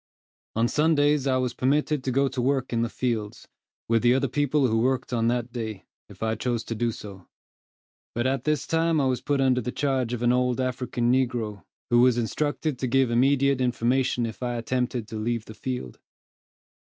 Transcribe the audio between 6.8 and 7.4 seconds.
do;